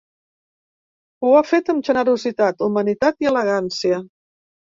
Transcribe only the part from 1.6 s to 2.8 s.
amb generositat,